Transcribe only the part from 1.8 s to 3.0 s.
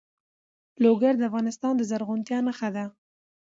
زرغونتیا نښه ده.